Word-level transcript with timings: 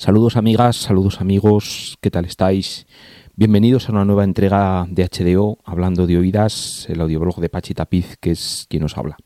Saludos 0.00 0.36
amigas, 0.36 0.76
saludos 0.76 1.20
amigos, 1.20 1.98
¿qué 2.00 2.08
tal 2.08 2.24
estáis? 2.24 2.86
Bienvenidos 3.34 3.88
a 3.88 3.92
una 3.92 4.04
nueva 4.04 4.22
entrega 4.22 4.86
de 4.88 5.04
HDO, 5.04 5.58
hablando 5.64 6.06
de 6.06 6.16
oídas, 6.16 6.86
el 6.88 7.00
audioblog 7.00 7.40
de 7.40 7.48
Pachi 7.48 7.74
Tapiz, 7.74 8.16
que 8.20 8.30
es 8.30 8.66
quien 8.70 8.84
nos 8.84 8.96
habla. 8.96 9.16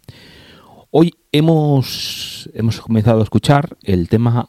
Hoy 0.90 1.12
hemos, 1.30 2.48
hemos 2.54 2.80
comenzado 2.80 3.20
a 3.20 3.22
escuchar 3.22 3.76
el 3.82 4.08
tema 4.08 4.48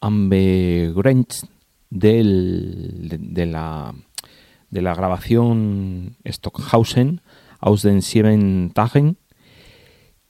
Ambegrenz 0.00 1.42
del, 1.90 3.18
de, 3.20 3.44
la, 3.44 3.94
de 4.70 4.80
la 4.80 4.94
grabación 4.94 6.16
Stockhausen 6.26 7.20
aus 7.58 7.82
den 7.82 8.00
Sieben 8.00 8.70
Tagen, 8.72 9.18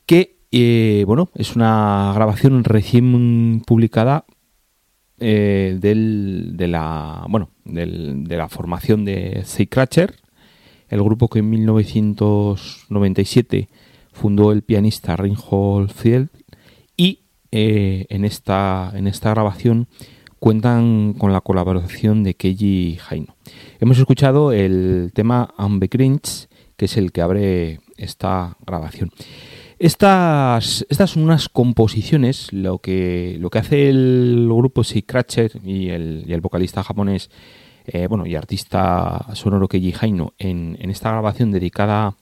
que 0.05 0.41
eh, 0.51 1.05
bueno, 1.07 1.29
es 1.35 1.55
una 1.55 2.11
grabación 2.13 2.65
recién 2.65 3.63
publicada 3.65 4.25
eh, 5.23 5.77
del, 5.79 6.57
de 6.57 6.67
la 6.67 7.27
bueno 7.29 7.51
de 7.63 8.35
la 8.35 8.49
formación 8.49 9.05
de 9.05 9.45
Crutcher, 9.69 10.15
el 10.89 11.03
grupo 11.03 11.27
que 11.27 11.37
en 11.39 11.51
1997 11.51 13.69
fundó 14.11 14.51
el 14.51 14.63
pianista 14.63 15.15
Reinhold 15.15 15.91
Field 15.91 16.29
y 16.97 17.19
eh, 17.51 18.07
en 18.09 18.25
esta 18.25 18.91
en 18.95 19.05
esta 19.05 19.29
grabación 19.29 19.87
cuentan 20.39 21.13
con 21.13 21.31
la 21.31 21.41
colaboración 21.41 22.23
de 22.23 22.33
Keiji 22.33 22.97
Haino. 23.07 23.35
Hemos 23.79 23.99
escuchado 23.99 24.51
el 24.51 25.11
tema 25.13 25.53
Ambegrinch, 25.55 26.47
que 26.77 26.85
es 26.85 26.97
el 26.97 27.11
que 27.11 27.21
abre 27.21 27.79
esta 27.95 28.57
grabación. 28.65 29.11
Estas, 29.83 30.85
estas 30.89 31.09
son 31.09 31.23
unas 31.23 31.49
composiciones, 31.49 32.53
lo 32.53 32.77
que, 32.77 33.37
lo 33.39 33.49
que 33.49 33.57
hace 33.57 33.89
el 33.89 34.45
grupo 34.47 34.83
Scratcher 34.83 35.59
y 35.65 35.89
el, 35.89 36.23
y 36.27 36.33
el 36.33 36.41
vocalista 36.41 36.83
japonés 36.83 37.31
eh, 37.87 38.05
bueno, 38.05 38.27
y 38.27 38.35
artista 38.35 39.25
sonoro 39.33 39.67
Keiji 39.67 39.95
Haino 39.99 40.35
en, 40.37 40.77
en, 40.79 40.91
esta 40.91 41.09
grabación 41.09 41.49
dedicada 41.49 42.15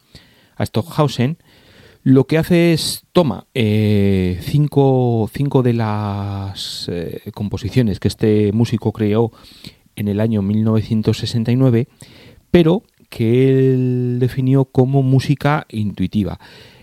a 0.56 0.65
Stockhausen, 0.65 1.38
lo 2.03 2.27
que 2.27 2.38
hace 2.38 2.71
es 2.71 3.03
toma 3.11 3.47
eh, 3.53 4.39
cinco, 4.41 5.29
cinco, 5.33 5.61
de 5.61 5.73
las 5.73 6.88
eh, 6.89 7.29
composiciones 7.33 8.00
que 8.00 8.07
este 8.07 8.53
músico 8.53 8.94
creó 8.94 9.33
en 9.97 10.07
el 10.07 10.21
año 10.21 10.41
1969, 10.41 11.89
pero 12.51 12.83
que 13.09 13.50
él 13.50 14.15
definió 14.17 14.63
como 14.63 15.03
música 15.03 15.65
intuitiva. 15.67 16.39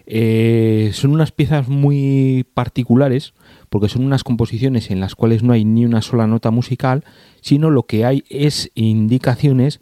Eh, 0.07 0.91
son 0.93 1.11
unas 1.13 1.33
piezas 1.33 1.69
muy 1.69 2.47
particulares 2.55 3.35
porque 3.69 3.89
son 3.89 4.05
unas 4.05 4.23
composiciones 4.23 4.91
en 4.91 5.01
las 5.01 5.17
cuales 5.17 5.43
no 5.43 5.53
hay 5.53 5.65
ni 5.65 5.85
una 5.85 6.01
sola 6.01 6.27
nota 6.27 6.51
musical, 6.51 7.05
sino 7.41 7.71
lo 7.71 7.85
que 7.85 8.05
hay 8.05 8.25
es 8.29 8.71
indicaciones 8.75 9.81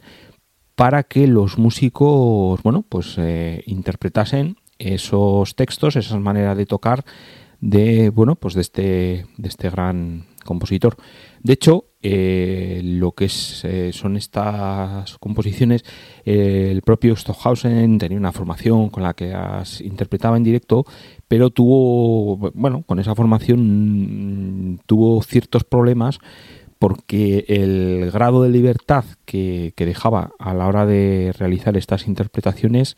para 0.75 1.03
que 1.03 1.27
los 1.27 1.57
músicos, 1.57 2.61
bueno, 2.63 2.83
pues 2.87 3.15
eh, 3.17 3.63
interpretasen 3.67 4.57
esos 4.79 5.55
textos, 5.55 5.95
esas 5.95 6.19
maneras 6.19 6.57
de 6.57 6.65
tocar 6.65 7.05
de, 7.61 8.09
bueno, 8.09 8.35
pues 8.35 8.53
de 8.53 8.61
este, 8.61 9.25
de 9.37 9.47
este 9.47 9.69
gran 9.69 10.25
compositor. 10.43 10.97
De 11.41 11.53
hecho, 11.53 11.85
eh, 12.07 12.81
lo 12.83 13.13
que 13.13 13.25
eh, 13.25 13.89
son 13.91 14.15
estas 14.15 15.17
composiciones, 15.17 15.83
eh, 16.23 16.69
el 16.69 16.83
propio 16.83 17.15
Stockhausen 17.15 17.97
tenía 17.97 18.19
una 18.19 18.31
formación 18.31 18.89
con 18.89 19.01
la 19.01 19.15
que 19.15 19.29
las 19.29 19.81
interpretaba 19.81 20.37
en 20.37 20.43
directo, 20.43 20.85
pero 21.27 21.49
tuvo, 21.49 22.37
bueno, 22.53 22.83
con 22.83 22.99
esa 22.99 23.15
formación 23.15 24.73
mm, 24.73 24.79
tuvo 24.85 25.23
ciertos 25.23 25.63
problemas 25.63 26.19
porque 26.77 27.45
el 27.47 28.11
grado 28.11 28.43
de 28.43 28.49
libertad 28.49 29.05
que, 29.25 29.73
que 29.75 29.87
dejaba 29.87 30.33
a 30.37 30.53
la 30.53 30.67
hora 30.67 30.85
de 30.85 31.33
realizar 31.35 31.75
estas 31.75 32.05
interpretaciones, 32.05 32.97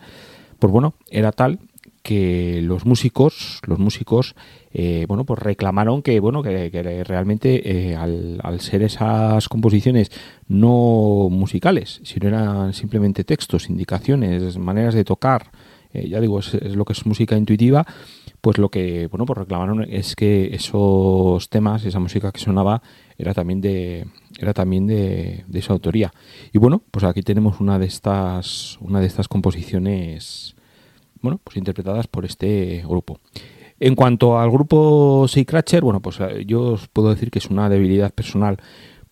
pues 0.59 0.73
bueno, 0.73 0.95
era 1.09 1.31
tal 1.31 1.59
que 2.07 2.61
los 2.63 2.85
músicos, 2.85 3.59
los 3.67 3.79
músicos, 3.79 4.33
eh, 4.71 5.03
bueno, 5.09 5.25
pues 5.25 5.41
reclamaron 5.41 6.01
que, 6.01 6.21
bueno, 6.21 6.41
que, 6.41 6.69
realmente 7.05 7.89
eh, 7.89 7.97
al, 7.97 8.61
ser 8.61 8.81
esas 8.81 9.49
composiciones 9.49 10.09
no 10.47 11.27
musicales, 11.29 11.99
sino 12.05 12.29
eran 12.29 12.73
simplemente 12.73 13.25
textos, 13.25 13.69
indicaciones, 13.69 14.57
maneras 14.57 14.93
de 14.93 15.03
tocar, 15.03 15.51
eh, 15.91 16.07
ya 16.07 16.21
digo, 16.21 16.39
es, 16.39 16.53
lo 16.53 16.85
que 16.85 16.93
es 16.93 17.05
música 17.05 17.35
intuitiva, 17.35 17.85
pues 18.39 18.57
lo 18.57 18.69
que, 18.69 19.07
bueno, 19.07 19.25
pues 19.25 19.39
reclamaron 19.39 19.83
es 19.83 20.15
que 20.15 20.55
esos 20.55 21.49
temas, 21.49 21.83
esa 21.83 21.99
música 21.99 22.31
que 22.31 22.39
sonaba, 22.39 22.81
era 23.17 23.33
también 23.33 23.59
de, 23.59 24.07
era 24.39 24.53
también 24.53 24.87
de 24.87 25.43
esa 25.51 25.73
autoría. 25.73 26.13
Y 26.53 26.57
bueno, 26.57 26.81
pues 26.89 27.03
aquí 27.03 27.21
tenemos 27.21 27.59
una 27.59 27.77
de 27.77 27.87
estas, 27.87 28.77
una 28.79 29.01
de 29.01 29.07
estas 29.07 29.27
composiciones 29.27 30.55
bueno, 31.21 31.39
pues 31.43 31.57
interpretadas 31.57 32.07
por 32.07 32.25
este 32.25 32.83
grupo. 32.87 33.19
En 33.79 33.95
cuanto 33.95 34.39
al 34.39 34.49
grupo 34.49 35.27
Seacratcher, 35.27 35.83
bueno, 35.83 36.01
pues 36.01 36.19
eh, 36.19 36.45
yo 36.45 36.73
os 36.73 36.87
puedo 36.87 37.09
decir 37.09 37.29
que 37.29 37.39
es 37.39 37.49
una 37.49 37.69
debilidad 37.69 38.11
personal 38.11 38.57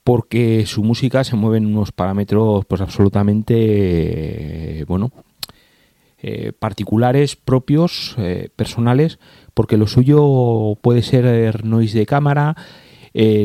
porque 0.04 0.66
su 0.66 0.84
música 0.84 1.24
se 1.24 1.36
mueve 1.36 1.58
en 1.58 1.66
unos 1.66 1.92
parámetros 1.92 2.66
pues 2.66 2.82
absolutamente 2.82 3.56
eh, 4.80 4.86
bueno 4.88 5.12
eh, 6.20 6.52
particulares 6.58 7.36
propios 7.36 8.16
personales 8.56 9.20
porque 9.56 9.78
lo 9.78 9.88
suyo 9.88 10.78
puede 10.82 11.02
ser 11.02 11.66
noise 11.66 11.98
de 11.98 12.06
cámara 12.06 12.56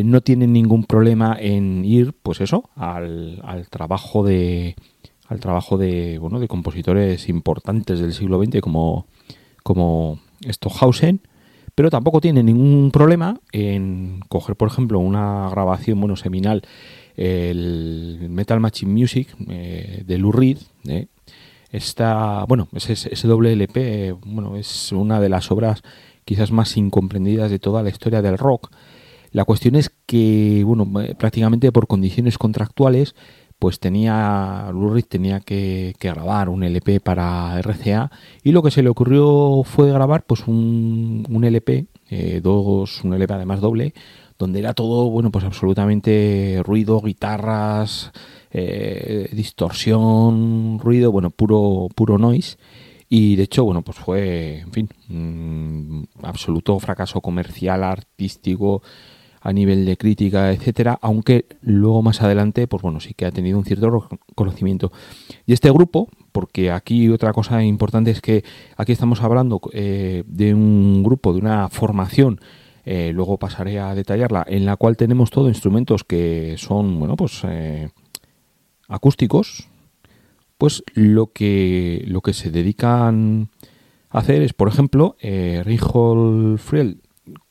no 0.05 0.21
tienen 0.21 0.53
ningún 0.53 0.85
problema 0.85 1.37
en 1.39 1.85
ir 1.85 2.13
pues 2.23 2.43
eso 2.43 2.69
al, 2.77 3.41
al 3.43 3.69
trabajo 3.69 4.23
de 4.23 4.77
al 5.31 5.39
trabajo 5.39 5.79
de, 5.79 6.19
bueno, 6.19 6.41
de 6.41 6.49
compositores 6.49 7.29
importantes 7.29 8.01
del 8.01 8.13
siglo 8.13 8.43
XX 8.43 8.61
como, 8.61 9.07
como 9.63 10.19
Stockhausen, 10.45 11.21
pero 11.77 11.89
tampoco 11.89 12.21
tiene 12.21 12.43
ningún 12.43 12.91
problema 12.91 13.41
en 13.53 14.21
coger, 14.29 14.57
por 14.57 14.69
ejemplo, 14.69 14.99
una 14.99 15.49
grabación 15.49 16.01
bueno, 16.01 16.17
seminal, 16.17 16.63
el 17.17 18.27
Metal 18.29 18.59
Machine 18.59 18.93
Music 18.93 19.29
eh, 19.49 20.03
de 20.05 20.19
Lou 20.19 20.33
Reed. 20.33 20.59
Eh. 20.89 21.07
Bueno, 22.49 22.67
ese, 22.75 22.95
ese 22.95 23.29
doble 23.29 23.53
LP 23.53 24.17
bueno, 24.27 24.57
es 24.57 24.91
una 24.91 25.21
de 25.21 25.29
las 25.29 25.53
obras 25.53 25.83
quizás 26.25 26.51
más 26.51 26.77
incomprendidas 26.77 27.53
de 27.53 27.61
toda 27.61 27.85
la 27.85 27.91
historia 27.91 28.21
del 28.21 28.37
rock. 28.37 28.73
La 29.31 29.45
cuestión 29.45 29.77
es 29.77 29.93
que, 30.07 30.65
bueno, 30.67 30.91
prácticamente 31.17 31.71
por 31.71 31.87
condiciones 31.87 32.37
contractuales, 32.37 33.15
pues 33.61 33.79
tenía 33.79 34.73
Reed 34.73 35.05
tenía 35.05 35.41
que, 35.41 35.95
que, 35.99 36.09
grabar 36.09 36.49
un 36.49 36.65
LP 36.65 36.99
para 36.99 37.61
RCA 37.61 38.11
y 38.43 38.53
lo 38.53 38.63
que 38.63 38.71
se 38.71 38.83
le 38.83 38.89
ocurrió 38.89 39.63
fue 39.65 39.93
grabar 39.93 40.25
pues 40.25 40.49
un, 40.49 41.27
un 41.29 41.45
LP, 41.45 41.87
eh, 42.09 42.41
dos, 42.43 43.05
un 43.05 43.13
LP 43.13 43.35
además 43.35 43.61
doble, 43.61 43.93
donde 44.39 44.61
era 44.61 44.73
todo, 44.73 45.11
bueno, 45.11 45.31
pues 45.31 45.45
absolutamente 45.45 46.63
ruido, 46.65 47.03
guitarras, 47.03 48.13
eh, 48.51 49.29
distorsión, 49.33 50.79
ruido, 50.79 51.13
bueno, 51.13 51.29
puro, 51.31 51.89
puro 51.95 52.17
noise. 52.17 52.57
Y 53.11 53.37
de 53.37 53.43
hecho, 53.43 53.65
bueno, 53.65 53.83
pues 53.83 53.99
fue, 53.99 54.61
en 54.61 54.73
fin, 54.73 54.89
un 55.11 56.09
absoluto 56.23 56.79
fracaso 56.79 57.21
comercial, 57.21 57.85
artístico, 57.85 58.83
a 59.41 59.53
nivel 59.53 59.87
de 59.87 59.97
crítica, 59.97 60.53
etcétera, 60.53 60.99
aunque 61.01 61.47
luego 61.63 62.03
más 62.03 62.21
adelante, 62.23 62.67
pues 62.67 62.83
bueno, 62.83 63.01
sí 63.01 63.15
que 63.15 63.27
ha 63.27 63.33
tenido 63.33 63.59
un 63.59 63.65
cierto 63.65 64.09
conocimiento. 64.35 64.93
Y 65.47 65.53
este 65.53 65.71
grupo, 65.71 66.09
porque 66.33 66.71
aquí 66.71 67.09
otra 67.09 67.33
cosa 67.33 67.63
importante 67.63 68.11
es 68.11 68.21
que 68.21 68.45
aquí 68.77 68.93
estamos 68.93 69.23
hablando 69.23 69.61
eh, 69.73 70.25
de 70.27 70.55
un 70.55 71.03
grupo, 71.03 71.33
de 71.33 71.41
una 71.41 71.69
formación, 71.69 72.41
eh, 72.85 73.13
luego 73.15 73.39
pasaré 73.39 73.79
a 73.79 73.95
detallarla, 73.95 74.45
en 74.49 74.67
la 74.67 74.77
cual 74.77 74.97
tenemos 74.97 75.31
todo 75.31 75.49
instrumentos 75.49 76.05
que 76.05 76.55
son, 76.59 76.99
bueno, 76.99 77.17
pues 77.17 77.43
eh, 77.45 77.91
acústicos, 78.89 79.69
pues 80.59 80.83
lo 80.95 81.33
que, 81.33 82.05
lo 82.07 82.21
que 82.21 82.33
se 82.33 82.51
dedican 82.51 83.49
a 84.11 84.19
hacer 84.19 84.43
es, 84.43 84.53
por 84.53 84.69
ejemplo, 84.69 85.17
eh, 85.21 85.63
Friel 86.59 87.00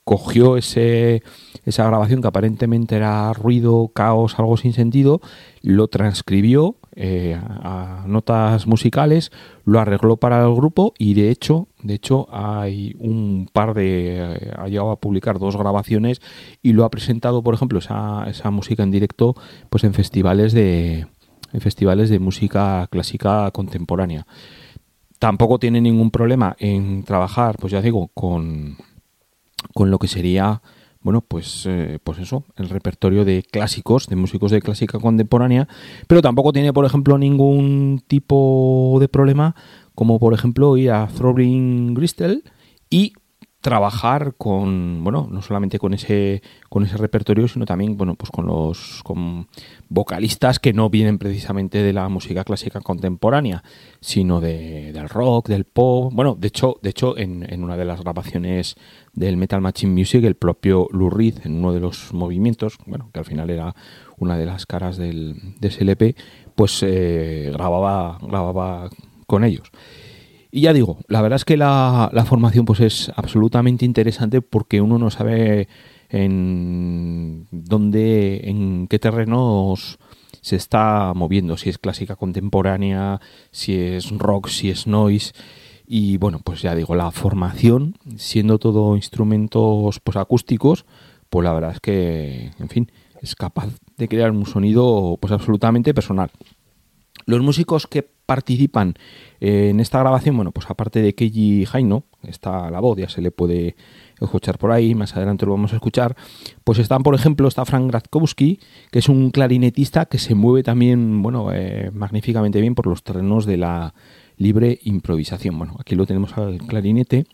cogió 0.10 0.58
ese, 0.58 1.22
esa 1.66 1.86
grabación 1.86 2.20
que 2.20 2.28
aparentemente 2.28 2.96
era 2.96 3.32
ruido, 3.32 3.89
caos, 3.89 4.39
algo 4.39 4.58
sin 4.58 4.74
sentido, 4.74 5.22
lo 5.62 5.88
transcribió 5.88 6.78
eh, 6.96 7.39
a 7.39 8.06
notas 8.08 8.66
musicales, 8.66 9.32
lo 9.66 9.80
arregló 9.80 10.18
para 10.18 10.44
el 10.44 10.56
grupo 10.56 10.96
y 10.98 11.13
de 11.13 11.30
hecho, 11.30 11.68
de 11.84 11.94
hecho 11.94 12.28
hay 12.32 12.96
un 12.98 13.51
par 13.54 13.75
de 13.75 14.51
ha 14.58 14.68
llegado 14.68 14.89
a 14.89 15.00
publicar 15.00 15.38
dos 15.38 15.56
grabaciones 15.56 16.24
y 16.63 16.74
lo 16.74 16.86
ha 16.86 16.89
presentado, 16.89 17.44
por 17.44 17.54
ejemplo, 17.54 17.78
esa, 17.78 18.28
esa 18.28 18.50
música 18.50 18.82
en 18.82 18.89
directo, 18.89 19.36
pues 19.70 19.84
en 19.84 19.94
festivales 19.94 20.54
de 20.54 21.06
en 21.54 21.62
festivales 21.62 22.10
de 22.10 22.18
música 22.18 22.88
clásica 22.89 23.51
contemporánea. 23.51 24.25
Tampoco 25.20 25.60
tiene 25.60 25.82
ningún 25.82 26.10
problema 26.10 26.56
en 26.58 27.04
trabajar, 27.04 27.58
pues 27.60 27.72
ya 27.74 27.82
digo, 27.82 28.08
con 28.16 28.78
con 29.74 29.92
lo 29.92 30.00
que 30.00 30.08
sería 30.08 30.62
bueno, 31.01 31.22
pues, 31.22 31.66
eh, 31.66 31.98
pues 32.04 32.20
eso, 32.20 32.44
el 32.58 32.68
repertorio 32.68 33.24
de 33.24 33.42
clásicos, 33.42 34.08
de 34.08 34.18
músicos 34.18 34.51
de 34.51 34.62
clásica 34.62 35.00
contemporánea, 35.00 35.68
pero 36.08 36.22
tampoco 36.22 36.51
tiene, 36.51 36.74
por 36.74 36.86
ejemplo, 36.86 37.18
ningún 37.18 38.04
tipo 38.06 38.98
de 39.00 39.08
problema, 39.08 39.56
como 39.96 40.20
por 40.20 40.34
ejemplo 40.34 40.75
ir 40.75 40.92
a 40.92 41.08
Throbbing 41.08 41.94
Gristle 41.94 42.42
y 42.89 43.13
trabajar 43.62 44.36
con 44.38 45.04
bueno 45.04 45.28
no 45.30 45.42
solamente 45.42 45.80
con 45.80 45.94
ese 45.94 46.42
con 46.70 46.84
ese 46.84 46.96
repertorio 46.96 47.48
sino 47.50 47.66
también 47.66 47.98
bueno 47.98 48.16
pues 48.16 48.32
con 48.32 48.46
los 48.46 49.01
con 49.04 49.48
vocalistas 49.89 50.60
que 50.60 50.72
no 50.72 50.89
vienen 50.89 51.18
precisamente 51.18 51.84
de 51.84 51.92
la 51.92 52.08
música 52.08 52.46
clásica 52.46 52.80
contemporánea 52.80 53.63
sino 54.00 54.39
de, 54.39 54.94
del 54.94 55.10
rock 55.10 55.50
del 55.50 55.66
pop. 55.66 56.13
Bueno 56.13 56.36
de 56.39 56.48
hecho 56.48 56.80
de 56.82 56.89
hecho 56.89 57.18
en, 57.18 57.46
en, 57.51 57.63
una 57.63 57.75
de 57.75 57.84
las 57.84 58.01
grabaciones 58.01 58.75
del 59.12 59.36
Metal 59.36 59.60
Machine 59.60 59.94
Music 59.94 60.24
el 60.24 60.36
propio 60.36 60.88
Lou 60.92 61.10
Reed 61.10 61.39
en 61.44 61.58
uno 61.58 61.74
de 61.74 61.82
los 61.82 62.13
movimientos 62.13 62.78
bueno 62.86 63.10
que 63.13 63.20
al 63.20 63.25
final 63.25 63.50
era 63.50 63.75
una 64.18 64.38
de 64.38 64.46
las 64.46 64.66
caras 64.66 64.96
del 64.96 65.36
de 65.60 65.70
SLP 65.70 66.18
pues 66.56 66.82
eh, 66.84 67.50
grababa 67.51 68.20
grababa 68.22 68.89
con 69.28 69.44
ellos 69.44 69.70
y 70.51 70.62
ya 70.62 70.74
digo, 70.74 71.00
la 71.08 71.22
verdad 71.22 71.36
es 71.38 71.46
que 71.46 71.58
la, 71.58 72.12
formación 72.25 72.65
pues 72.65 72.79
es 72.79 73.12
absolutamente 73.15 73.86
interesante 73.86 74.41
porque 74.41 74.82
uno 74.82 74.98
no 74.98 75.12
sabe 75.12 75.68
en 76.10 77.48
dónde, 77.51 78.50
en 78.50 78.88
qué 78.88 78.98
terrenos 78.98 80.00
se 80.41 80.56
está 80.56 81.13
moviendo, 81.15 81.58
si 81.58 81.70
es 81.70 81.77
clásica 81.77 82.15
contemporánea, 82.15 83.22
si 83.51 83.75
es 83.75 84.10
rock, 84.10 84.48
si 84.48 84.72
es 84.72 84.88
noise. 84.88 85.34
Y 85.86 86.18
bueno, 86.18 86.39
pues 86.44 86.62
ya 86.62 86.74
digo, 86.75 86.96
la 86.96 87.12
formación, 87.12 87.96
siendo 88.18 88.58
todo 88.58 88.96
instrumentos 88.96 90.00
pues 90.00 90.18
acústicos, 90.18 90.86
pues 91.29 91.44
la 91.44 91.53
verdad 91.53 91.74
es 91.74 91.79
que, 91.79 92.51
en 92.60 92.70
fin, 92.70 92.91
es 93.22 93.36
capaz 93.36 93.68
de 93.98 94.08
crear 94.08 94.32
un 94.32 94.46
sonido 94.46 95.18
pues 95.20 95.32
absolutamente 95.32 95.94
personal. 95.94 96.32
Los 97.25 97.41
músicos 97.41 97.88
que 97.88 98.07
participan 98.29 98.93
eh, 99.41 99.69
en 99.71 99.79
esta 99.79 99.99
grabación, 99.99 100.35
bueno, 100.35 100.51
pues 100.51 100.69
aparte 100.69 101.01
de 101.01 101.15
Keiji 101.15 101.65
Haino, 101.71 102.03
está 102.23 102.69
la 102.69 102.79
voz, 102.79 102.97
ya 102.97 103.09
se 103.09 103.21
le 103.21 103.31
puede 103.31 103.75
escuchar 104.21 104.57
por 104.57 104.71
ahí, 104.71 104.93
más 104.93 105.15
adelante 105.15 105.45
lo 105.45 105.53
vamos 105.53 105.73
a 105.73 105.77
escuchar, 105.77 106.15
pues 106.63 106.77
están, 106.77 107.01
por 107.01 107.15
ejemplo, 107.15 107.47
está 107.47 107.65
Frank 107.65 107.88
Gratkowski, 107.88 108.59
que 108.91 108.99
es 108.99 109.09
un 109.09 109.31
clarinetista 109.31 110.05
que 110.05 110.19
se 110.19 110.35
mueve 110.35 110.61
también, 110.61 111.23
bueno, 111.23 111.51
eh, 111.53 111.89
magníficamente 111.93 112.61
bien 112.61 112.75
por 112.75 112.88
los 112.88 113.03
terrenos 113.03 113.45
de 113.45 113.57
la 113.57 113.93
libre 114.38 114.79
improvisación. 114.83 115.57
Bueno, 115.57 115.75
aquí 115.79 115.95
lo 115.95 116.05
tenemos 116.05 116.38
al 116.38 116.59
clarinete. 116.59 117.25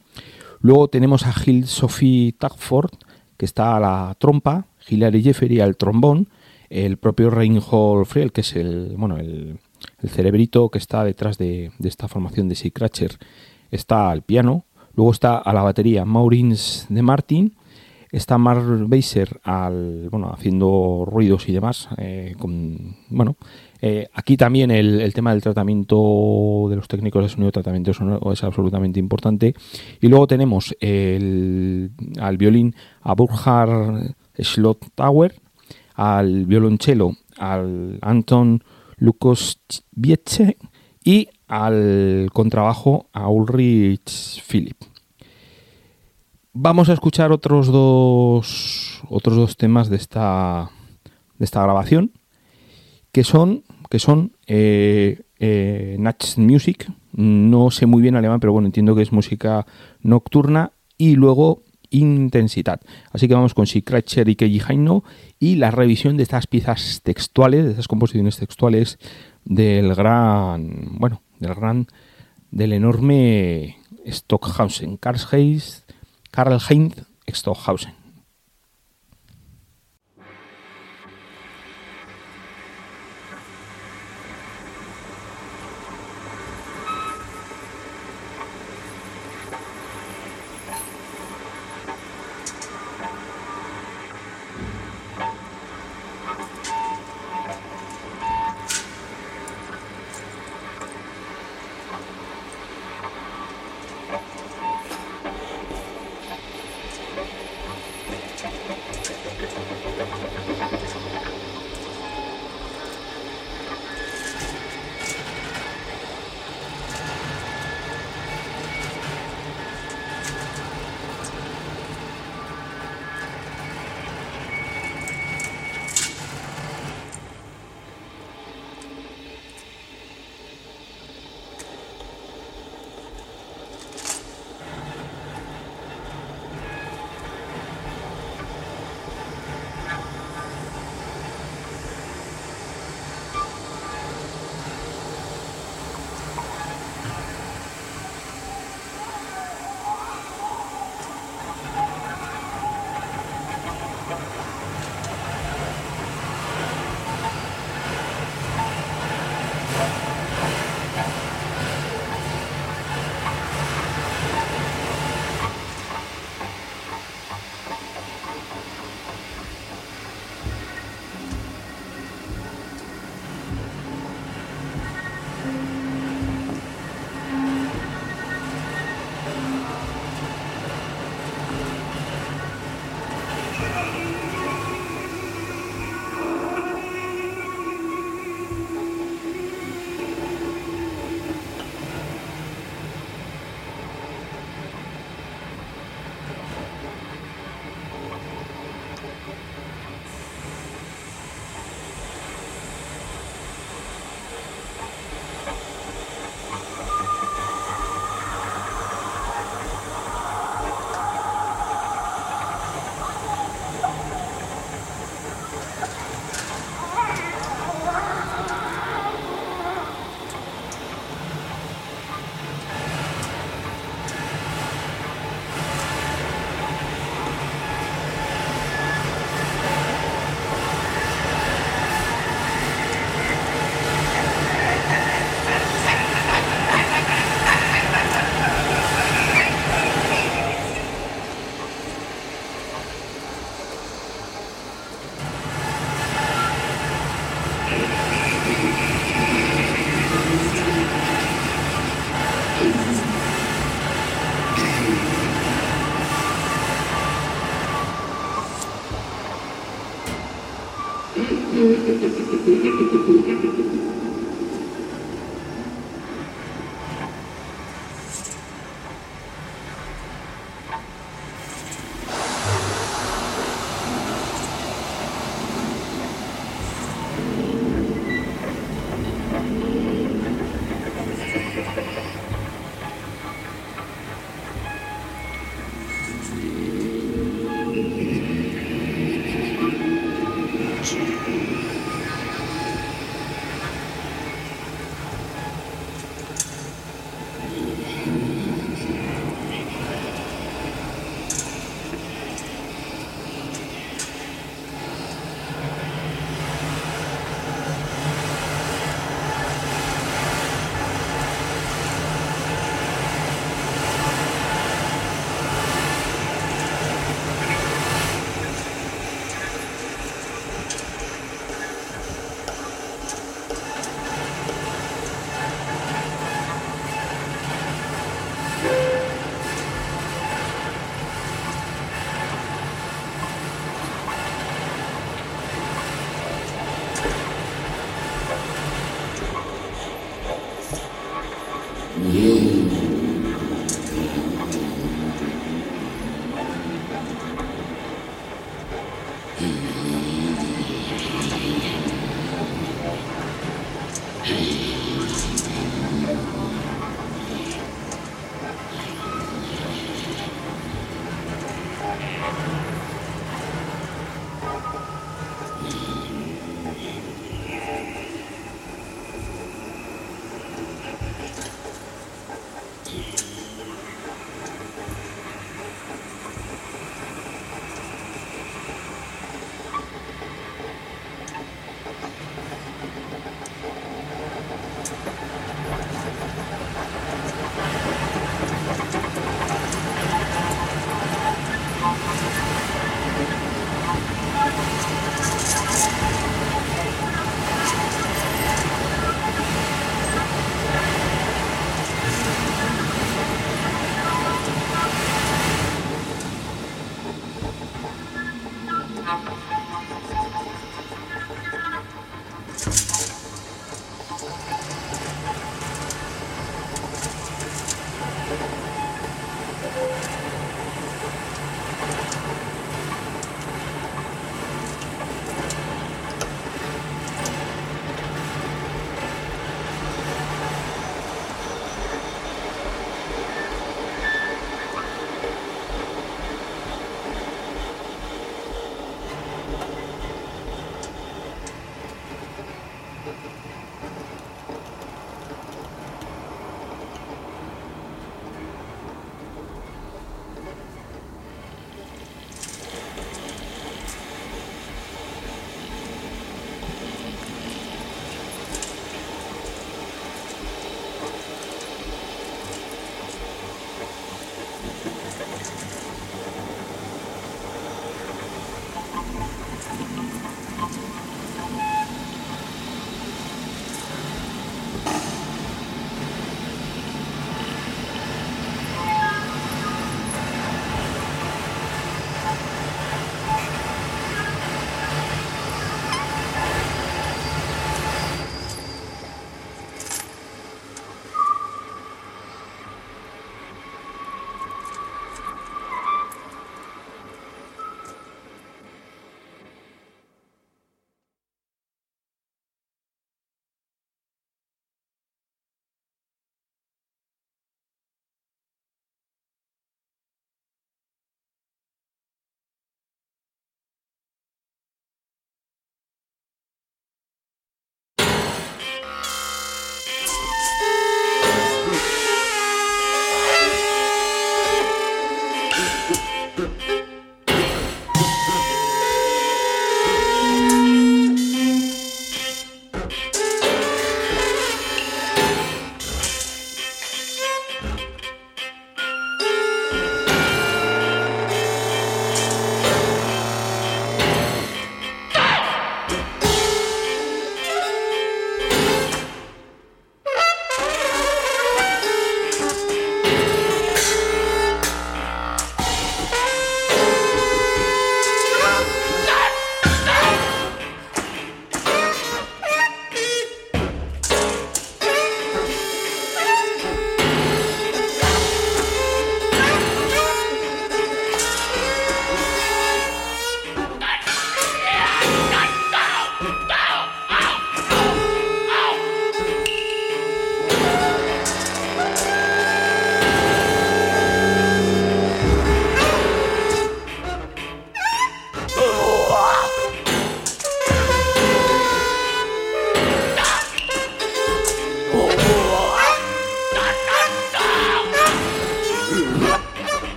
Luego 0.62 0.88
tenemos 0.88 1.26
a 1.28 1.34
Gil 1.34 1.68
Sophie 1.68 2.34
Tagford, 2.34 2.92
que 3.38 3.46
está 3.46 3.76
a 3.76 3.80
la 3.80 4.16
trompa, 4.18 4.68
Hilary 4.88 5.22
Jeffery 5.22 5.60
al 5.60 5.78
trombón, 5.78 6.30
el 6.70 6.98
propio 6.98 7.30
Reinhold 7.30 8.06
Friel, 8.06 8.32
que 8.32 8.42
es 8.42 8.56
el, 8.56 8.96
bueno, 8.98 9.18
el, 9.18 9.60
el 10.06 10.12
cerebrito 10.12 10.70
que 10.70 10.78
está 10.78 11.04
detrás 11.04 11.40
de, 11.40 11.72
esta 11.84 12.08
formación 12.08 12.48
de 12.48 12.54
Seacratcher 12.54 13.18
está 13.72 14.12
al 14.12 14.22
piano. 14.22 14.66
Luego 14.94 15.12
está 15.12 15.38
a 15.38 15.52
la 15.52 15.64
batería 15.64 16.06
Maurins 16.06 16.86
de 16.90 17.02
Martin. 17.02 17.56
Está 18.12 18.38
Mark 18.38 18.64
Beiser 18.88 19.42
al, 19.44 20.08
bueno, 20.12 20.32
haciendo 20.32 21.06
ruidos 21.08 21.50
y 21.50 21.54
demás. 21.54 21.90
Eh, 21.98 22.36
bueno, 23.10 23.36
eh, 23.82 24.08
aquí 24.14 24.38
también 24.38 24.70
el, 24.70 25.12
tema 25.14 25.32
del 25.32 25.42
tratamiento 25.42 26.68
de 26.70 26.76
los 26.76 26.88
técnicos 26.88 27.24
de 27.24 27.30
sonido, 27.30 27.52
tratamiento 27.52 27.92
es 28.32 28.44
absolutamente 28.44 29.00
importante. 29.00 29.56
Y 30.00 30.08
luego 30.08 30.28
tenemos 30.28 30.76
al 30.82 32.38
violín 32.38 32.76
a 33.02 33.16
Burkhard 33.16 34.14
Schlottauer, 34.40 35.34
al 35.96 36.46
violonchelo 36.46 37.18
al 37.38 37.98
Anton 38.02 38.64
Lucas 38.98 39.60
Vietche 39.92 40.58
y 41.04 41.30
al 41.48 42.30
contrabajo 42.34 43.10
a 43.14 43.30
Ulrich 43.30 44.42
Philipp. 44.44 44.82
Vamos 46.54 46.90
a 46.90 46.94
escuchar 46.94 47.32
otros 47.32 47.68
dos, 47.68 49.02
otros 49.10 49.36
dos 49.36 49.58
temas 49.58 49.90
de 49.90 49.98
esta, 49.98 50.72
de 51.38 51.46
esta 51.46 51.62
grabación, 51.62 52.12
que 53.12 53.24
son, 53.24 53.64
que 53.90 54.00
son 54.00 54.32
eh, 54.48 55.22
eh 55.40 55.98
Music, 56.38 56.90
no 57.12 57.72
sé 57.72 57.86
muy 57.86 58.02
bien 58.02 58.16
alemán, 58.16 58.40
pero 58.40 58.54
bueno, 58.54 58.68
entiendo 58.68 58.96
que 58.96 59.02
es 59.02 59.12
música 59.12 59.66
nocturna, 60.02 60.72
y 60.98 61.16
luego 61.16 61.62
intensidad. 62.00 62.82
Así 63.12 63.28
que 63.28 63.34
vamos 63.34 63.54
con 63.54 63.68
Sikratcher 63.68 64.30
y 64.30 64.36
Keiji 64.36 64.62
Haino 64.68 65.04
y 65.40 65.56
la 65.56 65.72
revisión 65.72 66.18
de 66.18 66.24
estas 66.24 66.48
piezas 66.48 67.02
textuales, 67.04 67.66
de 67.66 67.72
estas 67.72 67.88
composiciones 67.88 68.38
textuales 68.38 69.00
del 69.44 69.96
gran, 69.96 70.98
bueno, 71.00 71.22
del 71.40 71.54
gran, 71.54 71.88
del 72.52 72.74
enorme 72.74 73.78
Stockhausen, 74.08 74.98
Karl 74.98 75.20
Heinz, 75.32 75.84
Karl 76.32 76.60
Heinz 76.70 76.96
Stockhausen. 77.28 78.05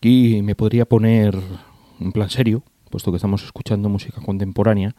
Aquí 0.00 0.40
me 0.40 0.54
podría 0.54 0.86
poner 0.86 1.38
en 2.00 2.12
plan 2.12 2.30
serio, 2.30 2.62
puesto 2.88 3.12
que 3.12 3.16
estamos 3.16 3.44
escuchando 3.44 3.90
música 3.90 4.22
contemporánea 4.22 4.96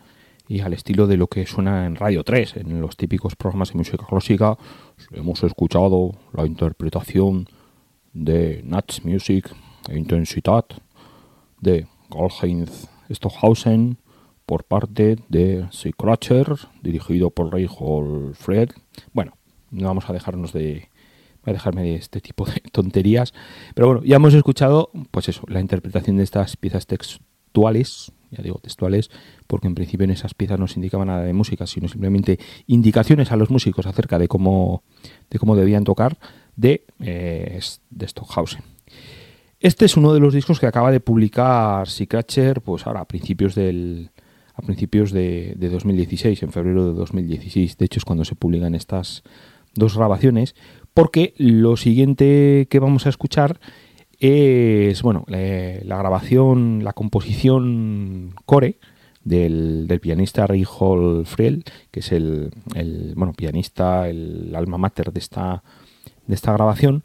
y 0.47 0.59
al 0.59 0.73
estilo 0.73 1.07
de 1.07 1.17
lo 1.17 1.25
que 1.25 1.47
suena 1.47 1.87
en 1.87 1.95
Radio 1.95 2.23
3, 2.23 2.57
en 2.57 2.79
los 2.79 2.97
típicos 2.97 3.35
programas 3.35 3.71
de 3.71 3.79
música 3.79 4.05
clásica, 4.07 4.59
hemos 5.11 5.41
escuchado 5.41 6.11
la 6.33 6.45
interpretación 6.45 7.47
de 8.13 8.61
Nats 8.63 9.03
Music 9.03 9.51
e 9.89 9.97
Intensidad 9.97 10.65
de 11.59 11.87
Karl-Heinz 12.11 12.87
Stockhausen 13.09 13.97
por 14.45 14.65
parte 14.65 15.17
de 15.29 15.65
Seacratcher, 15.71 16.45
dirigido 16.83 17.31
por 17.31 17.51
Reinhold 17.51 18.35
Fred. 18.35 18.69
Bueno, 19.13 19.33
no 19.71 19.87
vamos 19.87 20.07
a 20.07 20.13
dejarnos 20.13 20.53
de 20.53 20.90
a 21.43 21.51
dejarme 21.51 21.83
de 21.83 21.95
este 21.95 22.21
tipo 22.21 22.45
de 22.45 22.61
tonterías, 22.71 23.33
pero 23.73 23.87
bueno, 23.87 24.03
ya 24.03 24.17
hemos 24.17 24.33
escuchado 24.33 24.91
pues 25.11 25.29
eso, 25.29 25.43
la 25.47 25.59
interpretación 25.59 26.17
de 26.17 26.23
estas 26.23 26.57
piezas 26.57 26.87
textuales, 26.87 28.11
ya 28.29 28.41
digo 28.43 28.59
textuales, 28.59 29.09
porque 29.47 29.67
en 29.67 29.75
principio 29.75 30.05
en 30.05 30.11
esas 30.11 30.33
piezas 30.33 30.59
no 30.59 30.67
se 30.67 30.79
indicaba 30.79 31.05
nada 31.05 31.23
de 31.23 31.33
música, 31.33 31.67
sino 31.67 31.87
simplemente 31.87 32.39
indicaciones 32.67 33.31
a 33.31 33.35
los 33.35 33.49
músicos 33.49 33.85
acerca 33.85 34.19
de 34.19 34.27
cómo 34.27 34.83
de 35.29 35.39
cómo 35.39 35.55
debían 35.55 35.83
tocar 35.83 36.17
de, 36.55 36.85
eh, 36.99 37.59
de 37.89 38.07
Stockhausen. 38.07 38.63
Este 39.59 39.85
es 39.85 39.95
uno 39.95 40.13
de 40.13 40.19
los 40.19 40.33
discos 40.33 40.59
que 40.59 40.65
acaba 40.65 40.91
de 40.91 40.99
publicar 40.99 41.87
Seacratcher, 41.87 42.61
pues 42.61 42.87
ahora 42.87 43.01
a 43.01 43.05
principios 43.05 43.53
del 43.53 44.09
a 44.55 44.61
principios 44.61 45.11
de, 45.11 45.55
2016, 45.55 46.43
en 46.43 46.51
febrero 46.51 46.87
de 46.87 46.93
2016. 46.93 47.77
De 47.77 47.85
hecho 47.85 47.99
es 47.99 48.05
cuando 48.05 48.25
se 48.25 48.35
publican 48.35 48.75
estas 48.75 49.23
dos 49.73 49.95
grabaciones, 49.95 50.55
porque 50.93 51.33
lo 51.37 51.77
siguiente 51.77 52.67
que 52.69 52.79
vamos 52.79 53.05
a 53.05 53.09
escuchar 53.09 53.59
es 54.19 55.01
bueno 55.01 55.25
la, 55.27 55.97
grabación, 55.97 56.83
la 56.83 56.93
composición 56.93 58.35
core 58.45 58.77
del, 59.23 59.87
pianista 60.01 60.47
Reinhold 60.47 61.25
Friel, 61.25 61.63
que 61.89 62.01
es 62.01 62.11
el, 62.11 62.51
el, 62.75 63.13
bueno 63.15 63.33
pianista, 63.33 64.07
el 64.09 64.53
alma 64.55 64.77
mater 64.77 65.11
de 65.11 65.19
esta 65.19 65.63
de 66.27 66.35
esta 66.35 66.53
grabación. 66.53 67.03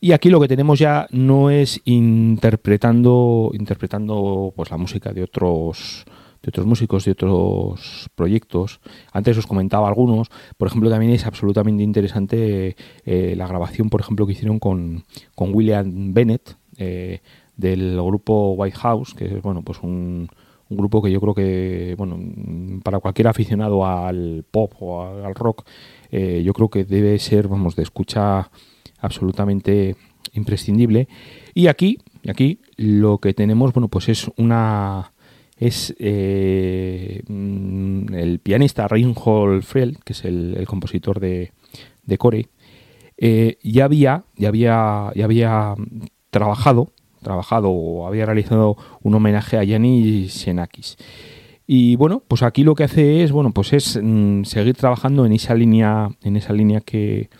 Y 0.00 0.12
aquí 0.12 0.28
lo 0.28 0.40
que 0.40 0.48
tenemos 0.48 0.78
ya 0.78 1.06
no 1.10 1.50
es 1.50 1.80
interpretando, 1.84 3.50
interpretando 3.54 4.52
pues 4.54 4.70
la 4.70 4.76
música 4.76 5.12
de 5.12 5.22
otros 5.22 6.04
de 6.46 6.50
otros 6.50 6.66
músicos, 6.66 7.04
de 7.04 7.10
otros 7.10 8.08
proyectos. 8.14 8.80
Antes 9.12 9.36
os 9.36 9.48
comentaba 9.48 9.88
algunos. 9.88 10.28
Por 10.56 10.68
ejemplo, 10.68 10.88
también 10.88 11.12
es 11.12 11.26
absolutamente 11.26 11.82
interesante 11.82 12.76
eh, 13.04 13.34
la 13.36 13.48
grabación, 13.48 13.90
por 13.90 14.00
ejemplo, 14.00 14.26
que 14.26 14.32
hicieron 14.32 14.60
con, 14.60 15.02
con 15.34 15.52
William 15.52 16.14
Bennett 16.14 16.56
eh, 16.78 17.20
del 17.56 18.00
grupo 18.00 18.52
White 18.52 18.76
House, 18.76 19.12
que 19.14 19.24
es 19.24 19.42
bueno, 19.42 19.62
pues 19.62 19.80
un, 19.82 20.28
grupo 20.68 21.02
que 21.02 21.10
yo 21.10 21.20
creo 21.20 21.34
que, 21.34 21.94
bueno, 21.98 22.16
para 22.84 23.00
cualquier 23.00 23.26
aficionado 23.26 23.84
al 23.84 24.44
pop 24.48 24.72
o 24.80 25.02
al 25.02 25.34
rock, 25.34 25.64
eh, 26.10 26.42
yo 26.44 26.52
creo 26.52 26.68
que 26.68 26.84
debe 26.84 27.18
ser, 27.18 27.48
vamos, 27.48 27.74
de 27.74 27.82
escucha 27.82 28.50
absolutamente 28.98 29.96
imprescindible. 30.32 31.08
Y 31.54 31.66
aquí, 31.66 31.98
aquí 32.28 32.60
lo 32.76 33.18
que 33.18 33.34
tenemos, 33.34 33.72
bueno, 33.72 33.88
pues 33.88 34.08
es 34.08 34.30
una 34.36 35.12
es 35.56 35.94
eh, 35.98 37.22
mm, 37.26 38.14
el 38.14 38.38
pianista 38.40 38.88
Reinhold 38.88 39.62
Friel, 39.62 39.98
que 40.04 40.12
es 40.12 40.24
el, 40.24 40.64
compositor 40.66 41.20
de, 41.20 41.52
de 42.04 42.18
Core, 42.18 42.48
eh, 43.16 43.58
ya 43.62 43.86
había, 43.86 44.24
ya 44.36 44.48
había, 44.48 45.12
ya 45.14 45.24
había 45.24 45.74
trabajado, 46.30 46.92
trabajado 47.22 47.70
o 47.70 48.06
había 48.06 48.26
realizado 48.26 48.76
un 49.02 49.14
homenaje 49.14 49.56
a 49.56 49.64
Yannis 49.64 50.44
Xenakis. 50.44 50.98
Y 51.66 51.96
bueno, 51.96 52.22
pues 52.28 52.42
aquí 52.42 52.62
lo 52.62 52.74
que 52.74 52.84
hace 52.84 53.24
es, 53.24 53.32
bueno, 53.32 53.52
pues 53.52 53.72
es 53.72 53.98
mm, 54.00 54.44
seguir 54.44 54.76
trabajando 54.76 55.24
en 55.26 55.32
esa 55.32 55.54
línea, 55.54 56.10
en 56.22 56.36
esa 56.36 56.52
línea 56.52 56.80
que, 56.80 57.30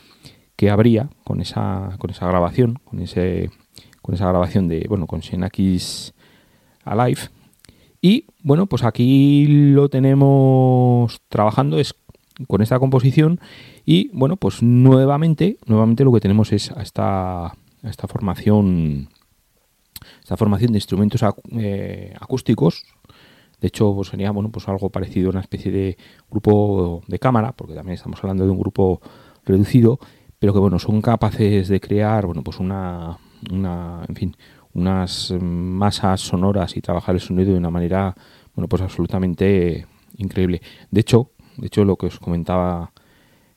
que 0.56 0.70
habría 0.70 1.10
con 1.22 1.40
esa, 1.40 1.94
con 1.98 2.10
esa 2.10 2.26
grabación, 2.26 2.78
con 2.84 3.00
ese, 3.00 3.50
con 4.02 4.14
esa 4.14 4.28
grabación 4.28 4.66
de, 4.68 4.86
bueno, 4.88 5.06
con 5.06 5.20
Alive. 6.84 7.20
Y 8.06 8.26
bueno, 8.44 8.66
pues 8.66 8.84
aquí 8.84 9.48
lo 9.48 9.88
tenemos 9.88 11.20
trabajando 11.28 11.80
es 11.80 11.96
con 12.46 12.62
esta 12.62 12.78
composición 12.78 13.40
y 13.84 14.10
bueno, 14.12 14.36
pues 14.36 14.62
nuevamente, 14.62 15.58
nuevamente 15.66 16.04
lo 16.04 16.12
que 16.12 16.20
tenemos 16.20 16.52
es 16.52 16.70
a 16.70 16.82
esta, 16.82 17.56
esta 17.82 18.06
formación 18.06 19.08
esta 20.22 20.36
formación 20.36 20.70
de 20.70 20.78
instrumentos 20.78 21.20
eh, 21.58 22.14
acústicos. 22.20 22.84
De 23.60 23.66
hecho, 23.66 23.92
pues 23.92 24.06
sería 24.06 24.32
pues 24.32 24.68
algo 24.68 24.88
parecido 24.90 25.30
a 25.30 25.30
una 25.32 25.40
especie 25.40 25.72
de 25.72 25.98
grupo 26.30 27.02
de 27.08 27.18
cámara, 27.18 27.56
porque 27.56 27.74
también 27.74 27.94
estamos 27.94 28.20
hablando 28.22 28.44
de 28.44 28.52
un 28.52 28.60
grupo 28.60 29.00
reducido, 29.44 29.98
pero 30.38 30.52
que 30.52 30.60
bueno, 30.60 30.78
son 30.78 31.02
capaces 31.02 31.66
de 31.66 31.80
crear, 31.80 32.24
bueno, 32.26 32.44
pues 32.44 32.60
una, 32.60 33.18
una 33.50 34.04
en 34.08 34.14
fin, 34.14 34.36
unas 34.76 35.34
masas 35.40 36.20
sonoras 36.20 36.76
y 36.76 36.80
trabajar 36.82 37.14
el 37.14 37.20
sonido 37.20 37.52
de 37.52 37.58
una 37.58 37.70
manera, 37.70 38.14
bueno, 38.54 38.68
pues 38.68 38.82
absolutamente 38.82 39.86
increíble. 40.18 40.60
De 40.90 41.00
hecho, 41.00 41.30
de 41.56 41.66
hecho 41.66 41.84
lo 41.84 41.96
que 41.96 42.06
os 42.06 42.18
comentaba 42.18 42.92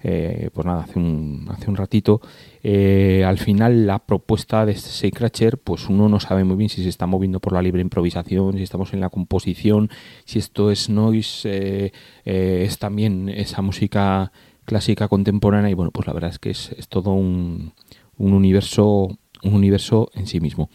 eh, 0.01 0.49
pues 0.53 0.65
nada, 0.65 0.83
hace 0.83 0.97
un, 0.97 1.45
hace 1.49 1.69
un 1.69 1.75
ratito, 1.75 2.21
eh, 2.63 3.25
al 3.27 3.37
final 3.37 3.85
la 3.85 3.99
propuesta 3.99 4.65
de 4.65 4.71
este 4.71 5.11
Crasher, 5.11 5.57
pues 5.57 5.89
uno 5.89 6.07
no 6.07 6.21
sabe 6.21 6.45
muy 6.45 6.55
bien 6.55 6.69
si 6.69 6.81
se 6.83 6.87
está 6.87 7.05
moviendo 7.05 7.41
por 7.41 7.51
la 7.51 7.61
libre 7.61 7.81
improvisación, 7.81 8.55
si 8.55 8.63
estamos 8.63 8.93
en 8.93 9.01
la 9.01 9.09
composición, 9.09 9.89
si 10.23 10.39
esto 10.39 10.71
es 10.71 10.89
noise, 10.89 11.49
eh, 11.49 11.91
es 12.23 12.79
también 12.79 13.27
esa 13.27 13.61
música 13.61 14.31
clásica 14.63 15.09
contemporánea 15.09 15.69
y 15.69 15.73
bueno, 15.73 15.91
pues 15.91 16.07
la 16.07 16.13
verdad 16.13 16.29
es 16.29 16.39
que 16.39 16.51
es, 16.51 16.71
todo 16.87 17.11
un, 17.11 17.73
un, 18.17 18.31
universo 18.31 19.17
un 19.43 19.53
universo 19.53 20.11
en 20.13 20.27
sí 20.27 20.39
mismo. 20.39 20.69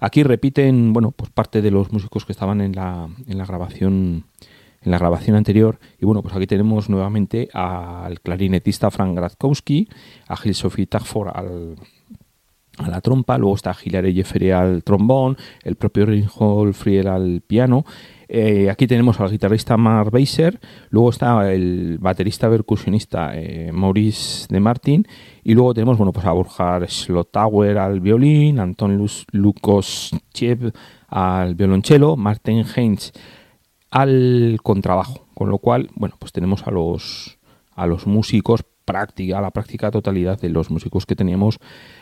Aquí 0.00 0.22
repiten, 0.22 0.92
bueno, 0.92 1.10
pues 1.10 1.30
parte 1.30 1.62
de 1.62 1.70
los 1.70 1.92
músicos 1.92 2.24
que 2.24 2.32
estaban 2.32 2.60
en 2.60 2.74
la, 2.74 3.08
en 3.26 3.38
la 3.38 3.44
grabación 3.44 4.24
en 4.80 4.92
la 4.92 4.98
grabación 4.98 5.36
anterior. 5.36 5.78
Y 6.00 6.06
bueno, 6.06 6.22
pues 6.22 6.34
aquí 6.36 6.46
tenemos 6.46 6.88
nuevamente 6.88 7.48
al 7.52 8.20
clarinetista 8.20 8.90
Frank 8.90 9.16
Gradkowski, 9.16 9.88
a 10.28 10.36
Gil 10.36 10.54
Sophie 10.54 10.86
Tagford 10.86 11.30
al 11.34 11.76
a 12.78 12.88
la 12.88 13.00
trompa, 13.00 13.38
luego 13.38 13.56
está 13.56 13.76
Hilary 13.82 14.14
Jeffrey 14.14 14.52
al 14.52 14.84
trombón, 14.84 15.36
el 15.64 15.74
propio 15.74 16.06
Reinhold 16.06 16.74
Friel 16.74 17.08
al 17.08 17.42
piano 17.44 17.84
eh, 18.28 18.68
aquí 18.70 18.86
tenemos 18.86 19.18
al 19.20 19.30
guitarrista 19.30 19.78
Mark 19.78 20.10
Beiser, 20.10 20.60
luego 20.90 21.08
está 21.08 21.50
el 21.50 21.96
baterista 21.98 22.50
percusionista 22.50 23.30
eh, 23.34 23.72
Maurice 23.72 24.46
de 24.50 24.60
Martin 24.60 25.06
y 25.42 25.54
luego 25.54 25.72
tenemos 25.72 25.96
bueno, 25.96 26.12
pues 26.12 26.26
a 26.26 26.32
Borja 26.32 26.78
Slotauer 26.86 27.78
al 27.78 28.00
violín, 28.00 28.60
Anton 28.60 29.06
Lukoschev 29.32 30.72
al 31.08 31.54
violonchelo, 31.54 32.16
Martin 32.16 32.66
Heinz 32.76 33.12
al 33.90 34.58
contrabajo, 34.62 35.26
con 35.32 35.48
lo 35.48 35.58
cual 35.58 35.88
bueno, 35.94 36.16
pues 36.18 36.32
tenemos 36.32 36.66
a 36.66 36.70
los, 36.70 37.38
a 37.74 37.86
los 37.86 38.06
músicos 38.06 38.62
práctica, 38.84 39.38
a 39.38 39.42
la 39.42 39.50
práctica 39.50 39.90
totalidad 39.90 40.38
de 40.40 40.50
los 40.50 40.70
músicos 40.70 41.06
que 41.06 41.16
teníamos 41.16 41.60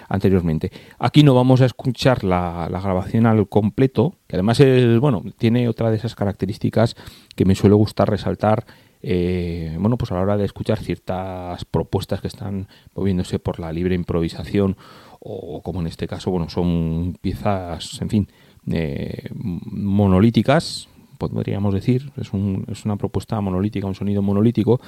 anteriormente. 0.08 0.70
Aquí 0.98 1.22
no 1.22 1.34
vamos 1.34 1.60
a 1.60 1.66
escuchar 1.66 2.24
la, 2.24 2.68
grabación 2.70 3.26
al 3.26 3.48
completo, 3.48 4.14
que 4.26 4.36
además 4.36 4.60
es, 4.60 4.98
bueno, 4.98 5.22
tiene 5.38 5.68
otra 5.68 5.90
de 5.90 5.96
esas 5.96 6.14
características 6.14 6.96
que 7.34 7.44
me 7.44 7.54
suele 7.54 7.74
gustar 7.74 8.10
resaltar 8.10 8.66
eh, 9.02 9.76
bueno, 9.78 9.96
pues 9.98 10.10
a 10.10 10.14
la 10.14 10.22
hora 10.22 10.36
de 10.36 10.44
escuchar 10.44 10.80
ciertas 10.80 11.64
propuestas 11.64 12.20
que 12.20 12.26
están 12.26 12.66
moviéndose 12.94 13.38
por 13.38 13.60
la 13.60 13.72
libre 13.72 13.94
improvisación 13.94 14.76
o 15.20 15.62
como 15.62 15.80
en 15.80 15.86
este 15.86 16.08
caso, 16.08 16.30
bueno, 16.30 16.48
son 16.48 17.16
piezas, 17.20 18.00
en 18.00 18.08
fin, 18.08 18.28
eh, 18.70 19.28
monolíticas, 19.32 20.88
podríamos 21.18 21.74
decir, 21.74 22.10
es, 22.16 22.32
un, 22.32 22.64
es 22.68 22.84
una 22.84 22.96
propuesta 22.96 23.40
monolítica, 23.40 23.86
un 23.86 23.94
sonido 23.94 24.22
monolítico 24.22 24.80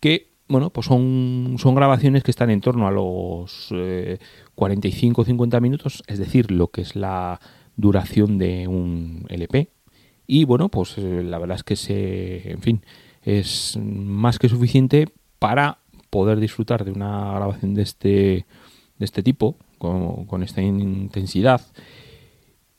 que 0.00 0.29
bueno, 0.50 0.70
pues 0.70 0.86
son, 0.86 1.56
son 1.58 1.76
grabaciones 1.76 2.24
que 2.24 2.32
están 2.32 2.50
en 2.50 2.60
torno 2.60 2.88
a 2.88 2.90
los 2.90 3.68
45 4.56 5.24
45-50 5.24 5.60
minutos, 5.60 6.02
es 6.08 6.18
decir, 6.18 6.50
lo 6.50 6.68
que 6.68 6.80
es 6.80 6.96
la 6.96 7.40
duración 7.76 8.36
de 8.36 8.66
un 8.66 9.26
LP. 9.28 9.70
Y 10.26 10.44
bueno, 10.44 10.68
pues 10.68 10.98
eh, 10.98 11.22
la 11.22 11.38
verdad 11.38 11.56
es 11.56 11.62
que 11.62 11.76
se, 11.76 12.50
en 12.50 12.62
fin, 12.62 12.84
es 13.22 13.78
más 13.80 14.40
que 14.40 14.48
suficiente 14.48 15.08
para 15.38 15.78
poder 16.10 16.40
disfrutar 16.40 16.84
de 16.84 16.90
una 16.90 17.32
grabación 17.32 17.74
de 17.74 17.82
este, 17.82 18.46
de 18.98 19.04
este 19.04 19.22
tipo, 19.22 19.56
con, 19.78 20.26
con 20.26 20.42
esta 20.42 20.62
intensidad, 20.62 21.60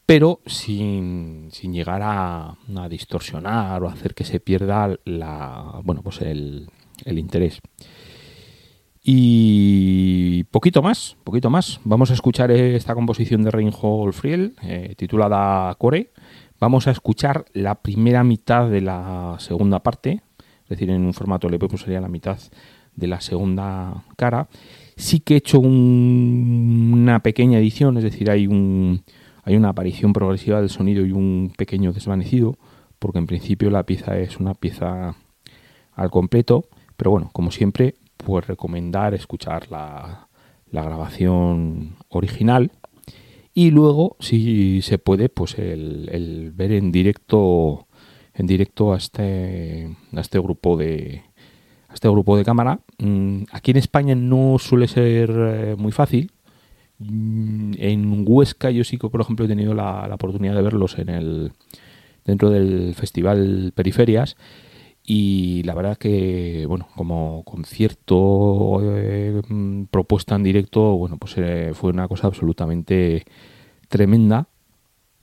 pero 0.05 0.41
sin, 0.45 1.47
sin 1.53 1.73
llegar 1.73 2.01
a, 2.03 2.57
a, 2.75 2.89
distorsionar 2.89 3.81
o 3.81 3.88
hacer 3.88 4.13
que 4.13 4.25
se 4.25 4.41
pierda 4.41 4.97
la, 5.05 5.79
bueno, 5.86 6.01
pues 6.03 6.19
el, 6.21 6.67
el 7.06 7.20
interés. 7.20 7.62
Y 9.04 10.44
poquito 10.46 10.82
más, 10.84 11.18
poquito 11.24 11.50
más. 11.50 11.80
Vamos 11.84 12.12
a 12.12 12.14
escuchar 12.14 12.52
esta 12.52 12.94
composición 12.94 13.44
de 13.44 13.52
Reinhold 13.52 14.14
Friel, 14.14 14.54
eh, 14.62 14.94
titulada 14.96 15.74
Core. 15.76 16.12
Vamos 16.60 16.88
a 16.88 16.92
escuchar 16.92 17.46
la 17.54 17.76
primera 17.76 18.24
mitad 18.24 18.70
de 18.70 18.82
la 18.82 19.36
segunda 19.40 19.80
parte, 19.80 20.22
es 20.64 20.70
decir, 20.70 20.92
en 20.92 21.04
un 21.04 21.14
formato 21.14 21.48
LP 21.48 21.68
pues 21.68 21.82
sería 21.82 22.00
la 22.00 22.08
mitad 22.08 22.38
de 22.96 23.08
la 23.08 23.20
segunda 23.22 24.04
cara. 24.18 24.48
Sí 24.96 25.22
que 25.22 25.34
he 25.34 25.38
hecho 25.38 25.60
una 25.60 27.24
pequeña 27.24 27.58
edición, 27.58 27.98
es 27.98 28.04
decir, 28.04 28.30
hay, 28.30 28.46
un, 28.46 29.02
hay 29.44 29.56
una 29.56 29.70
aparición 29.70 30.14
progresiva 30.14 30.60
del 30.60 30.70
sonido 30.70 31.04
y 31.04 31.12
un 31.12 31.52
pequeño 31.58 31.94
desvanecido, 31.94 32.58
porque 33.00 33.18
en 33.18 33.26
principio 33.26 33.72
la 33.72 33.84
pieza 33.84 34.20
es 34.20 34.38
una 34.38 34.54
pieza 34.54 35.16
al 35.96 36.12
completo, 36.12 36.66
pero 37.02 37.10
bueno, 37.10 37.32
como 37.34 37.50
siempre, 37.50 37.96
pues 38.18 38.46
recomendar 38.46 39.16
escuchar 39.16 39.72
la, 39.72 40.28
grabación 40.72 41.96
original. 42.10 42.70
Y 43.56 43.72
luego 43.72 44.18
si 44.20 44.84
se 44.84 45.00
puede 45.00 45.28
pues 45.28 45.58
el, 45.58 46.52
ver 46.54 46.74
en 46.74 46.92
directo 46.92 47.88
en 48.36 48.46
directo 48.46 48.94
a 48.94 48.98
este 48.98 49.90
a 50.16 50.22
este 50.22 50.38
grupo 50.38 50.78
de 50.78 51.24
a 51.90 51.96
este 51.96 52.08
grupo 52.08 52.38
de 52.38 52.46
cámara. 52.46 52.82
Mm, 53.00 53.46
aquí 53.52 53.72
en 53.72 53.78
España 53.78 54.14
no 54.14 54.58
suele 54.60 54.88
ser 54.88 55.32
eh, 55.36 55.76
muy 55.80 55.92
fácil. 55.92 56.32
Mm, 57.00 57.72
en 57.80 58.26
Huesca 58.28 58.70
yo 58.70 58.84
sí 58.84 59.00
que 59.00 59.10
por 59.10 59.22
ejemplo 59.22 59.46
he 59.46 59.48
tenido 59.48 59.74
la, 59.74 60.08
la 60.08 60.14
oportunidad 60.14 60.54
de 60.54 60.62
verlos 60.62 61.00
en 61.00 61.10
el 61.10 61.52
dentro 62.26 62.52
del 62.52 62.94
festival 62.94 63.72
Periferias 63.74 64.38
y 65.04 65.64
la 65.64 65.74
verdad 65.74 65.98
que 65.98 66.66
bueno 66.68 66.88
como 66.96 67.44
concierto 67.44 68.80
eh, 68.84 69.42
propuesta 69.90 70.36
en 70.36 70.44
directo 70.44 70.96
bueno 70.96 71.18
pues 71.18 71.34
eh, 71.38 71.72
fue 71.74 71.90
una 71.90 72.08
cosa 72.08 72.28
absolutamente 72.28 73.26
tremenda 73.88 74.48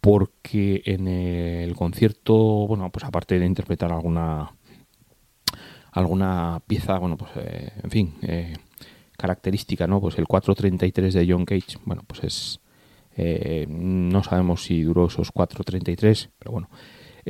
porque 0.01 0.83
en 0.85 1.07
el 1.07 1.75
concierto 1.77 2.35
bueno 2.67 2.91
pues 2.91 3.05
aparte 3.05 3.39
de 3.39 3.47
interpretar 3.47 3.93
alguna 3.93 4.53
alguna 5.93 6.61
pieza 6.67 6.99
bueno 6.99 7.17
pues 7.17 7.31
eh, 7.37 7.71
en 7.83 7.91
fin 7.91 8.15
característica 9.17 9.87
no 9.87 10.01
pues 10.01 10.19
el 10.19 10.27
433 10.27 11.15
de 11.15 11.27
John 11.31 11.45
Cage 11.45 11.79
bueno 11.85 12.03
pues 12.07 12.25
es 12.25 12.61
no 13.69 14.23
sabemos 14.23 14.63
si 14.63 14.83
duró 14.83 15.07
esos 15.07 15.33
433 15.33 16.31
pero 16.39 16.53
bueno 16.53 16.69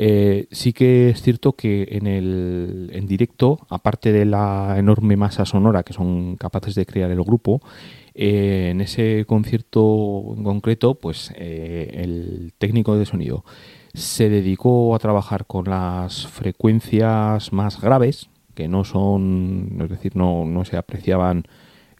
eh, 0.00 0.46
sí 0.52 0.72
que 0.72 1.08
es 1.08 1.22
cierto 1.22 1.54
que 1.54 1.88
en 1.90 2.06
el 2.06 2.88
en 2.92 3.08
directo, 3.08 3.66
aparte 3.68 4.12
de 4.12 4.26
la 4.26 4.76
enorme 4.78 5.16
masa 5.16 5.44
sonora 5.44 5.82
que 5.82 5.92
son 5.92 6.36
capaces 6.36 6.76
de 6.76 6.86
crear 6.86 7.10
el 7.10 7.20
grupo, 7.24 7.60
eh, 8.14 8.68
en 8.70 8.80
ese 8.80 9.24
concierto 9.26 10.34
en 10.36 10.44
concreto, 10.44 10.94
pues 10.94 11.32
eh, 11.34 11.90
el 11.94 12.52
técnico 12.58 12.96
de 12.96 13.06
sonido 13.06 13.44
se 13.92 14.28
dedicó 14.28 14.94
a 14.94 15.00
trabajar 15.00 15.46
con 15.46 15.64
las 15.64 16.28
frecuencias 16.28 17.52
más 17.52 17.80
graves, 17.80 18.30
que 18.54 18.68
no 18.68 18.84
son, 18.84 19.80
es 19.82 19.88
decir, 19.88 20.14
no, 20.14 20.44
no 20.44 20.64
se 20.64 20.76
apreciaban 20.76 21.42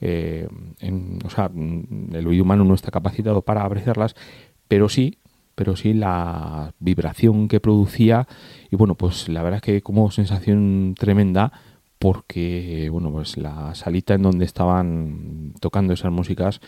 en, 0.01 1.19
o 1.25 1.31
sea, 1.31 1.51
el 2.13 2.27
oído 2.29 2.45
humano 2.45 2.63
no 2.63 2.75
está 2.75 2.93
capacitado 2.93 3.43
para 3.43 3.65
apreciarlas, 3.65 4.15
pero 4.69 4.89
sí 4.89 5.19
pero 5.59 5.75
sí 5.75 5.93
la 5.93 6.73
vibración 6.79 7.49
que 7.49 7.59
producía. 7.59 8.29
Y 8.71 8.77
bueno, 8.77 8.95
pues 8.95 9.29
la 9.29 9.43
verdad 9.43 9.57
es 9.57 9.63
que 9.63 9.83
como 9.83 10.13
sensación 10.13 10.95
tremenda 10.97 11.53
porque 11.99 12.89
bueno, 12.93 13.11
pues 13.11 13.37
la 13.37 13.75
salita 13.75 14.15
en 14.15 14.23
donde 14.23 14.45
estaban 14.45 15.55
tocando 15.59 15.95
esas 15.95 16.13
músicas, 16.13 16.61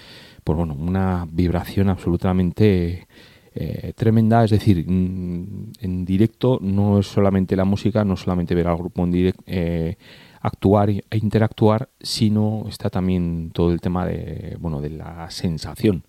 pues 0.42 0.58
bueno, 0.58 0.74
una 0.74 1.24
vibración 1.30 1.88
absolutamente 1.88 3.06
eh, 3.54 3.92
tremenda, 3.94 4.42
es 4.42 4.50
decir, 4.50 4.84
mm, 4.84 5.72
en 5.82 6.04
directo 6.04 6.58
no 6.60 6.98
es 6.98 7.06
solamente 7.06 7.54
la 7.54 7.64
música, 7.64 8.04
no 8.04 8.16
solamente 8.16 8.56
ver 8.56 8.66
al 8.66 8.76
grupo 8.76 9.04
en 9.04 9.12
directo, 9.12 9.44
eh, 9.46 9.96
actuar 10.40 10.90
e 10.90 11.04
interactuar, 11.12 11.90
sino 12.00 12.64
está 12.68 12.90
también 12.90 13.52
todo 13.52 13.70
el 13.70 13.80
tema 13.80 14.04
de, 14.04 14.56
bueno, 14.58 14.80
de 14.80 14.90
la 14.90 15.30
sensación 15.30 16.02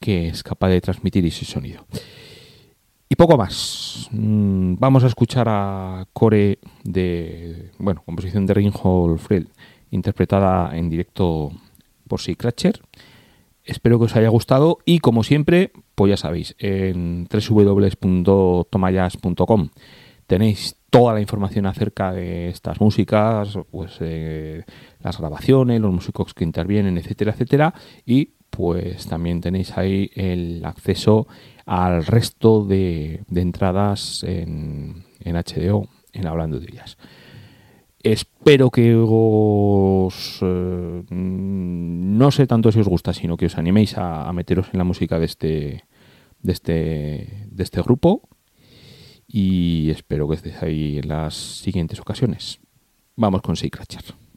que 0.00 0.28
es 0.28 0.42
capaz 0.42 0.70
de 0.70 0.80
transmitir 0.80 1.24
ese 1.26 1.44
sonido. 1.44 1.86
Y 3.08 3.14
poco 3.16 3.36
más. 3.36 4.08
Mm, 4.12 4.76
vamos 4.78 5.04
a 5.04 5.08
escuchar 5.08 5.46
a 5.48 6.06
Core 6.12 6.58
de, 6.84 7.72
bueno, 7.78 8.02
composición 8.04 8.46
de 8.46 8.54
Reinhold 8.54 9.18
Friel, 9.18 9.48
interpretada 9.90 10.76
en 10.76 10.88
directo 10.88 11.50
por 12.06 12.20
Si 12.20 12.36
Cratcher. 12.36 12.80
Espero 13.64 13.98
que 13.98 14.04
os 14.06 14.16
haya 14.16 14.28
gustado 14.28 14.78
y 14.84 15.00
como 15.00 15.22
siempre, 15.22 15.72
pues 15.94 16.10
ya 16.10 16.16
sabéis, 16.16 16.56
en 16.58 17.28
www.tomayas.com 17.28 19.68
tenéis 20.26 20.76
toda 20.90 21.12
la 21.12 21.20
información 21.20 21.66
acerca 21.66 22.12
de 22.12 22.48
estas 22.48 22.80
músicas, 22.80 23.58
pues 23.70 23.96
eh, 23.98 24.64
las 25.00 25.18
grabaciones, 25.18 25.80
los 25.80 25.92
músicos 25.92 26.34
que 26.34 26.44
intervienen, 26.44 26.98
etcétera, 26.98 27.32
etcétera, 27.32 27.74
y 28.06 28.34
pues 28.50 29.06
también 29.06 29.40
tenéis 29.40 29.76
ahí 29.78 30.10
el 30.14 30.64
acceso 30.64 31.26
al 31.66 32.04
resto 32.04 32.64
de, 32.64 33.22
entradas 33.34 34.24
en, 34.24 35.04
HDO, 35.24 35.88
en 36.12 36.26
Hablando 36.26 36.58
de 36.58 36.66
ellas. 36.66 36.98
Espero 38.02 38.70
que 38.70 38.96
os... 38.96 40.40
Eh, 40.42 41.04
no 41.10 42.30
sé 42.30 42.46
tanto 42.46 42.72
si 42.72 42.80
os 42.80 42.88
gusta, 42.88 43.12
sino 43.12 43.36
que 43.36 43.46
os 43.46 43.58
animéis 43.58 43.96
a, 43.96 44.32
meteros 44.32 44.68
en 44.72 44.78
la 44.78 44.84
música 44.84 45.18
de 45.18 45.26
este, 45.26 45.84
de 46.40 46.52
este, 46.52 47.46
de 47.50 47.62
este 47.62 47.82
grupo 47.82 48.28
y 49.32 49.90
espero 49.90 50.28
que 50.28 50.34
estéis 50.34 50.62
ahí 50.62 50.98
en 50.98 51.08
las 51.08 51.34
siguientes 51.34 52.00
ocasiones. 52.00 52.58
Vamos 53.16 53.42
con 53.42 53.54
Seacratcher. 53.54 54.29